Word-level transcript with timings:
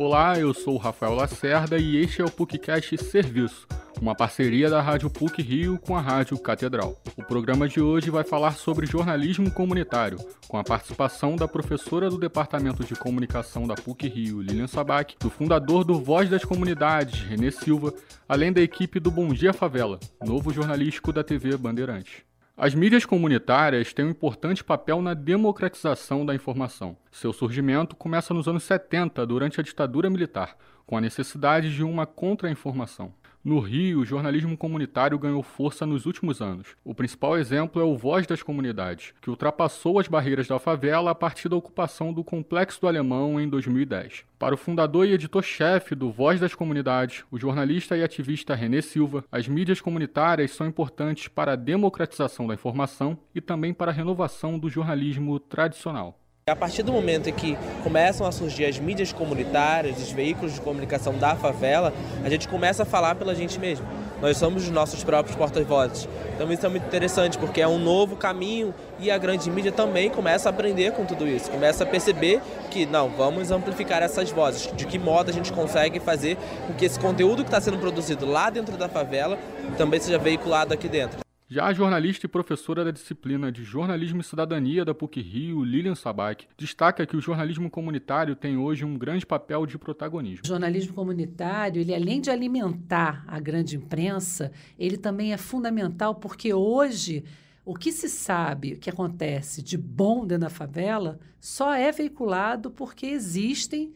Olá, 0.00 0.38
eu 0.38 0.54
sou 0.54 0.76
o 0.76 0.78
Rafael 0.78 1.12
Lacerda 1.12 1.78
e 1.78 1.98
este 1.98 2.22
é 2.22 2.24
o 2.24 2.30
PUCcast 2.30 2.96
Serviço, 3.04 3.68
uma 4.00 4.14
parceria 4.14 4.70
da 4.70 4.80
Rádio 4.80 5.10
PUC 5.10 5.42
Rio 5.42 5.78
com 5.78 5.94
a 5.94 6.00
Rádio 6.00 6.38
Catedral. 6.38 6.98
O 7.18 7.22
programa 7.22 7.68
de 7.68 7.82
hoje 7.82 8.08
vai 8.08 8.24
falar 8.24 8.52
sobre 8.52 8.86
jornalismo 8.86 9.50
comunitário, 9.50 10.16
com 10.48 10.56
a 10.56 10.64
participação 10.64 11.36
da 11.36 11.46
professora 11.46 12.08
do 12.08 12.16
Departamento 12.16 12.82
de 12.82 12.94
Comunicação 12.94 13.66
da 13.66 13.74
PUC 13.74 14.08
Rio, 14.08 14.40
Lilian 14.40 14.68
Sabac, 14.68 15.16
do 15.20 15.28
fundador 15.28 15.84
do 15.84 16.00
Voz 16.00 16.30
das 16.30 16.46
Comunidades, 16.46 17.20
Renê 17.20 17.50
Silva, 17.50 17.92
além 18.26 18.54
da 18.54 18.62
equipe 18.62 18.98
do 18.98 19.10
Bom 19.10 19.28
Dia 19.34 19.52
Favela, 19.52 20.00
novo 20.24 20.50
jornalístico 20.50 21.12
da 21.12 21.22
TV 21.22 21.58
Bandeirantes. 21.58 22.29
As 22.62 22.74
mídias 22.74 23.06
comunitárias 23.06 23.94
têm 23.94 24.04
um 24.04 24.10
importante 24.10 24.62
papel 24.62 25.00
na 25.00 25.14
democratização 25.14 26.26
da 26.26 26.34
informação. 26.34 26.94
Seu 27.10 27.32
surgimento 27.32 27.96
começa 27.96 28.34
nos 28.34 28.46
anos 28.46 28.64
70, 28.64 29.26
durante 29.26 29.58
a 29.58 29.62
ditadura 29.62 30.10
militar, 30.10 30.58
com 30.84 30.94
a 30.94 31.00
necessidade 31.00 31.74
de 31.74 31.82
uma 31.82 32.04
contra-informação. 32.04 33.14
No 33.42 33.58
Rio, 33.58 34.00
o 34.00 34.04
jornalismo 34.04 34.54
comunitário 34.54 35.18
ganhou 35.18 35.42
força 35.42 35.86
nos 35.86 36.04
últimos 36.04 36.42
anos. 36.42 36.76
O 36.84 36.94
principal 36.94 37.38
exemplo 37.38 37.80
é 37.80 37.84
o 37.84 37.96
Voz 37.96 38.26
das 38.26 38.42
Comunidades, 38.42 39.14
que 39.18 39.30
ultrapassou 39.30 39.98
as 39.98 40.06
barreiras 40.06 40.46
da 40.46 40.58
favela 40.58 41.10
a 41.10 41.14
partir 41.14 41.48
da 41.48 41.56
ocupação 41.56 42.12
do 42.12 42.22
Complexo 42.22 42.78
do 42.82 42.86
Alemão 42.86 43.40
em 43.40 43.48
2010. 43.48 44.26
Para 44.38 44.54
o 44.54 44.58
fundador 44.58 45.06
e 45.06 45.14
editor-chefe 45.14 45.94
do 45.94 46.10
Voz 46.10 46.38
das 46.38 46.54
Comunidades, 46.54 47.24
o 47.30 47.38
jornalista 47.38 47.96
e 47.96 48.04
ativista 48.04 48.54
René 48.54 48.82
Silva, 48.82 49.24
as 49.32 49.48
mídias 49.48 49.80
comunitárias 49.80 50.50
são 50.50 50.66
importantes 50.66 51.26
para 51.26 51.54
a 51.54 51.56
democratização 51.56 52.46
da 52.46 52.52
informação 52.52 53.16
e 53.34 53.40
também 53.40 53.72
para 53.72 53.90
a 53.90 53.94
renovação 53.94 54.58
do 54.58 54.68
jornalismo 54.68 55.40
tradicional. 55.40 56.19
A 56.50 56.56
partir 56.56 56.82
do 56.82 56.92
momento 56.92 57.28
em 57.28 57.32
que 57.32 57.56
começam 57.84 58.26
a 58.26 58.32
surgir 58.32 58.64
as 58.64 58.78
mídias 58.78 59.12
comunitárias, 59.12 59.98
os 59.98 60.10
veículos 60.10 60.54
de 60.54 60.60
comunicação 60.60 61.16
da 61.16 61.36
favela, 61.36 61.92
a 62.24 62.28
gente 62.28 62.48
começa 62.48 62.82
a 62.82 62.86
falar 62.86 63.14
pela 63.14 63.34
gente 63.34 63.58
mesmo. 63.58 63.86
Nós 64.20 64.36
somos 64.36 64.64
os 64.64 64.70
nossos 64.70 65.04
próprios 65.04 65.36
porta-vozes. 65.36 66.08
Então 66.34 66.50
isso 66.52 66.66
é 66.66 66.68
muito 66.68 66.86
interessante 66.86 67.38
porque 67.38 67.60
é 67.60 67.68
um 67.68 67.78
novo 67.78 68.16
caminho 68.16 68.74
e 68.98 69.10
a 69.10 69.16
grande 69.16 69.48
mídia 69.50 69.70
também 69.70 70.10
começa 70.10 70.48
a 70.48 70.50
aprender 70.50 70.92
com 70.92 71.04
tudo 71.04 71.26
isso, 71.26 71.50
começa 71.50 71.84
a 71.84 71.86
perceber 71.86 72.40
que 72.70 72.84
não, 72.84 73.08
vamos 73.08 73.50
amplificar 73.50 74.02
essas 74.02 74.30
vozes. 74.30 74.70
De 74.74 74.86
que 74.86 74.98
modo 74.98 75.30
a 75.30 75.32
gente 75.32 75.52
consegue 75.52 76.00
fazer 76.00 76.36
com 76.66 76.74
que 76.74 76.84
esse 76.84 76.98
conteúdo 76.98 77.42
que 77.42 77.48
está 77.48 77.60
sendo 77.60 77.78
produzido 77.78 78.26
lá 78.26 78.50
dentro 78.50 78.76
da 78.76 78.88
favela 78.88 79.38
também 79.78 80.00
seja 80.00 80.18
veiculado 80.18 80.74
aqui 80.74 80.88
dentro. 80.88 81.29
Já 81.52 81.66
a 81.66 81.72
jornalista 81.72 82.26
e 82.26 82.28
professora 82.28 82.84
da 82.84 82.92
disciplina 82.92 83.50
de 83.50 83.64
Jornalismo 83.64 84.20
e 84.20 84.24
Cidadania 84.24 84.84
da 84.84 84.94
PUC-Rio, 84.94 85.64
Lilian 85.64 85.96
Sabac, 85.96 86.46
destaca 86.56 87.04
que 87.04 87.16
o 87.16 87.20
jornalismo 87.20 87.68
comunitário 87.68 88.36
tem 88.36 88.56
hoje 88.56 88.84
um 88.84 88.96
grande 88.96 89.26
papel 89.26 89.66
de 89.66 89.76
protagonismo. 89.76 90.42
O 90.44 90.46
jornalismo 90.46 90.94
comunitário, 90.94 91.80
ele 91.80 91.92
além 91.92 92.20
de 92.20 92.30
alimentar 92.30 93.24
a 93.26 93.40
grande 93.40 93.76
imprensa, 93.76 94.52
ele 94.78 94.96
também 94.96 95.32
é 95.32 95.36
fundamental 95.36 96.14
porque 96.14 96.54
hoje 96.54 97.24
o 97.64 97.74
que 97.74 97.90
se 97.90 98.08
sabe, 98.08 98.76
que 98.76 98.88
acontece 98.88 99.60
de 99.60 99.76
bom 99.76 100.24
dentro 100.24 100.42
da 100.42 100.50
favela, 100.50 101.18
só 101.40 101.74
é 101.74 101.90
veiculado 101.90 102.70
porque 102.70 103.06
existem 103.06 103.92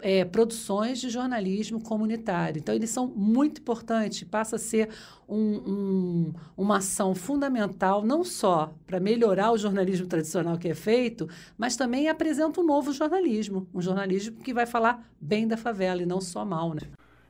é, 0.00 0.24
produções 0.24 1.00
de 1.00 1.10
jornalismo 1.10 1.80
comunitário. 1.80 2.58
Então, 2.58 2.74
eles 2.74 2.90
são 2.90 3.06
muito 3.06 3.60
importantes, 3.60 4.22
passa 4.24 4.56
a 4.56 4.58
ser 4.58 4.88
um, 5.28 5.36
um, 5.36 6.32
uma 6.56 6.78
ação 6.78 7.14
fundamental, 7.14 8.04
não 8.04 8.24
só 8.24 8.72
para 8.86 9.00
melhorar 9.00 9.52
o 9.52 9.58
jornalismo 9.58 10.06
tradicional 10.06 10.56
que 10.56 10.68
é 10.68 10.74
feito, 10.74 11.28
mas 11.56 11.76
também 11.76 12.08
apresenta 12.08 12.60
um 12.60 12.64
novo 12.64 12.92
jornalismo, 12.92 13.66
um 13.74 13.82
jornalismo 13.82 14.36
que 14.36 14.54
vai 14.54 14.66
falar 14.66 15.10
bem 15.20 15.46
da 15.46 15.56
favela 15.56 16.02
e 16.02 16.06
não 16.06 16.20
só 16.20 16.44
mal. 16.44 16.74
Né? 16.74 16.82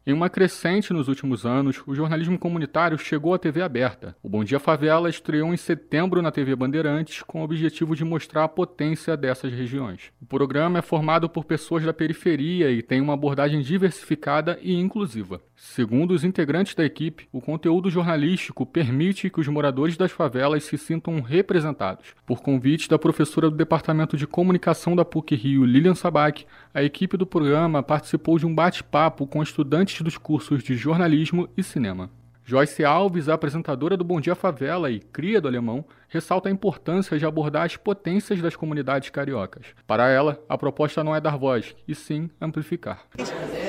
Em 0.09 0.13
uma 0.15 0.31
crescente 0.31 0.91
nos 0.91 1.07
últimos 1.07 1.45
anos, 1.45 1.83
o 1.87 1.95
jornalismo 1.95 2.39
comunitário 2.39 2.97
chegou 2.97 3.35
à 3.35 3.39
TV 3.39 3.61
aberta. 3.61 4.17
O 4.23 4.29
Bom 4.31 4.43
Dia 4.43 4.59
Favela 4.59 5.11
estreou 5.11 5.53
em 5.53 5.57
setembro 5.59 6.23
na 6.23 6.33
TV 6.33 6.57
Bandeirantes 6.57 7.21
com 7.21 7.43
o 7.43 7.45
objetivo 7.45 7.95
de 7.95 8.07
mostrar 8.07 8.45
a 8.45 8.49
potência 8.49 9.19
dessas 9.19 9.53
regiões. 9.53 10.11
O 10.19 10.25
programa 10.25 10.79
é 10.79 10.81
formado 10.81 11.29
por 11.29 11.45
pessoas 11.45 11.85
da 11.85 11.93
periferia 11.93 12.71
e 12.71 12.81
tem 12.81 13.03
uma 13.03 13.13
abordagem 13.13 13.61
diversificada 13.61 14.59
e 14.63 14.75
inclusiva. 14.75 15.43
Segundo 15.55 16.13
os 16.13 16.23
integrantes 16.25 16.75
da 16.75 16.85
equipe, 16.85 17.29
o 17.33 17.41
conteúdo 17.41 17.91
jornalístico 17.91 18.65
permite 18.65 19.29
que 19.29 19.41
os 19.41 19.49
moradores 19.49 19.97
das 19.97 20.13
favelas 20.13 20.65
se 20.65 20.79
sintam 20.79 21.21
representados. 21.21 22.15
Por 22.25 22.41
convite 22.41 22.89
da 22.89 22.99
professora 22.99 23.51
do 23.51 23.57
Departamento 23.57 24.17
de 24.17 24.27
Comunicação 24.27 24.95
da 24.95 25.05
PUC 25.05 25.35
Rio, 25.35 25.65
Lilian 25.65 25.97
Sabac, 25.97 26.47
a 26.73 26.83
equipe 26.83 27.17
do 27.17 27.27
programa 27.27 27.83
participou 27.83 28.39
de 28.39 28.47
um 28.47 28.55
bate-papo 28.55 29.27
com 29.27 29.43
estudantes 29.43 29.98
dos 30.03 30.19
cursos 30.19 30.63
de 30.63 30.77
jornalismo 30.77 31.49
e 31.57 31.63
cinema. 31.63 32.11
Joyce 32.45 32.83
Alves, 32.83 33.29
apresentadora 33.29 33.95
do 33.95 34.03
Bom 34.03 34.21
Dia 34.21 34.35
Favela 34.35 34.91
e 34.91 35.01
cria 35.01 35.39
do 35.39 35.47
Alemão, 35.47 35.85
ressalta 36.09 36.49
a 36.49 36.53
importância 36.53 37.19
de 37.19 37.27
abordar 37.27 37.65
as 37.67 37.77
potências 37.77 38.41
das 38.41 38.57
comunidades 38.57 39.11
cariocas. 39.11 39.67
Para 39.87 40.09
ela, 40.09 40.43
a 40.49 40.57
proposta 40.57 41.05
não 41.05 41.15
é 41.15 41.21
dar 41.21 41.37
voz, 41.37 41.77
e 41.87 41.95
sim 41.95 42.31
amplificar. 42.41 43.03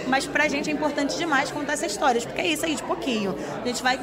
Mas 0.10 0.26
para 0.26 0.46
a 0.46 0.48
gente 0.48 0.70
é 0.70 0.74
importante 0.74 1.16
demais 1.18 1.52
contar 1.52 1.74
essas 1.74 1.92
histórias, 1.92 2.26
porque 2.26 2.42
é 2.42 2.48
isso 2.48 2.66
aí, 2.66 2.76
de 2.76 2.84
pouquinho. 2.84 3.36
A 3.64 3.68
gente 3.68 3.84
vai 3.84 4.00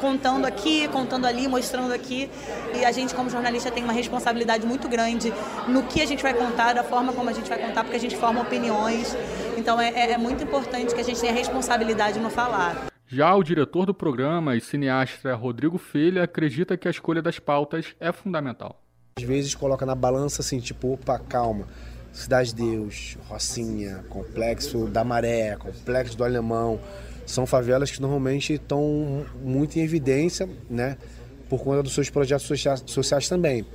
contando 0.00 0.46
aqui, 0.46 0.88
contando 0.88 1.26
ali, 1.26 1.46
mostrando 1.46 1.92
aqui, 1.92 2.30
e 2.74 2.84
a 2.84 2.90
gente, 2.90 3.14
como 3.14 3.28
jornalista, 3.28 3.70
tem 3.70 3.84
uma 3.84 3.92
responsabilidade 3.92 4.66
muito 4.66 4.88
grande 4.88 5.32
no 5.68 5.82
que 5.82 6.00
a 6.00 6.06
gente 6.06 6.22
vai 6.22 6.32
contar, 6.32 6.72
da 6.72 6.82
forma 6.82 7.12
como 7.12 7.28
a 7.28 7.32
gente 7.32 7.48
vai 7.48 7.58
contar, 7.58 7.84
porque 7.84 7.96
a 7.96 8.00
gente 8.00 8.16
forma 8.16 8.40
opiniões. 8.40 9.14
Então 9.56 9.80
é, 9.80 9.90
é, 9.90 10.12
é 10.12 10.18
muito 10.18 10.42
importante 10.42 10.94
que 10.94 11.00
a 11.00 11.04
gente 11.04 11.20
tenha 11.20 11.32
responsabilidade 11.32 12.18
no 12.18 12.30
falar. 12.30 12.86
Já 13.06 13.34
o 13.34 13.42
diretor 13.42 13.84
do 13.84 13.94
programa 13.94 14.56
e 14.56 14.60
cineasta 14.60 15.34
Rodrigo 15.34 15.76
Filha 15.78 16.24
acredita 16.24 16.76
que 16.76 16.88
a 16.88 16.90
escolha 16.90 17.20
das 17.20 17.38
pautas 17.38 17.94
é 18.00 18.10
fundamental. 18.10 18.80
Às 19.18 19.24
vezes 19.24 19.54
coloca 19.54 19.84
na 19.84 19.94
balança 19.94 20.40
assim, 20.40 20.58
tipo, 20.58 20.94
opa, 20.94 21.18
calma. 21.18 21.68
Cidade 22.14 22.54
de 22.54 22.62
Deus, 22.62 23.18
Rocinha, 23.28 24.04
Complexo 24.08 24.86
da 24.86 25.02
Maré, 25.02 25.56
Complexo 25.56 26.16
do 26.16 26.22
Alemão, 26.22 26.78
são 27.26 27.44
favelas 27.44 27.90
que 27.90 28.00
normalmente 28.00 28.54
estão 28.54 29.26
muito 29.42 29.76
em 29.78 29.82
evidência, 29.82 30.48
né? 30.70 30.96
Por 31.48 31.60
conta 31.62 31.82
dos 31.82 31.92
seus 31.92 32.08
projetos 32.08 32.46
sociais, 32.46 32.82
sociais 32.86 33.28
também. 33.28 33.66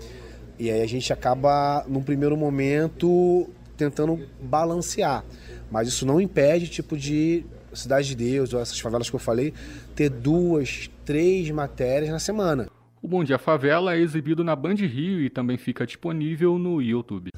E 0.58 0.72
aí 0.72 0.82
a 0.82 0.88
gente 0.88 1.12
acaba, 1.12 1.86
num 1.88 2.02
primeiro 2.02 2.38
momento, 2.38 3.50
tentando 3.78 4.26
balancear. 4.42 5.24
Mas 5.70 5.90
isso 5.90 6.06
não 6.06 6.20
impede, 6.20 6.68
tipo, 6.68 6.98
de 6.98 7.46
Cidade 7.74 8.08
de 8.08 8.16
Deus, 8.16 8.54
ou 8.54 8.62
essas 8.62 8.80
favelas 8.80 9.10
que 9.10 9.16
eu 9.16 9.20
falei, 9.20 9.54
ter 9.96 10.10
duas, 10.10 10.90
três 11.06 11.52
matérias 11.52 12.10
na 12.10 12.20
semana. 12.20 12.68
O 13.02 13.08
Bom 13.08 13.24
Dia 13.24 13.38
Favela 13.38 13.96
é 13.96 14.00
exibido 14.00 14.44
na 14.44 14.56
Band 14.56 14.76
Rio 14.76 15.22
e 15.22 15.30
também 15.30 15.58
fica 15.58 15.86
disponível 15.86 16.60
no 16.60 16.82
YouTube. 16.82 17.32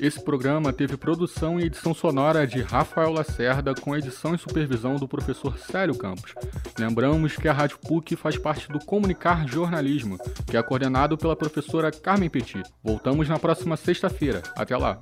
Esse 0.00 0.22
programa 0.22 0.72
teve 0.72 0.96
produção 0.96 1.58
e 1.58 1.64
edição 1.64 1.92
sonora 1.92 2.46
de 2.46 2.62
Rafael 2.62 3.12
Lacerda, 3.12 3.74
com 3.74 3.96
edição 3.96 4.34
e 4.34 4.38
supervisão 4.38 4.94
do 4.96 5.08
professor 5.08 5.58
Célio 5.58 5.98
Campos. 5.98 6.32
Lembramos 6.78 7.36
que 7.36 7.48
a 7.48 7.52
Rádio 7.52 7.78
PUC 7.78 8.14
faz 8.14 8.38
parte 8.38 8.70
do 8.70 8.78
Comunicar 8.78 9.46
Jornalismo, 9.48 10.16
que 10.46 10.56
é 10.56 10.62
coordenado 10.62 11.18
pela 11.18 11.36
professora 11.36 11.90
Carmen 11.90 12.30
Petit. 12.30 12.62
Voltamos 12.82 13.28
na 13.28 13.38
próxima 13.38 13.76
sexta-feira. 13.76 14.42
Até 14.56 14.76
lá! 14.76 15.00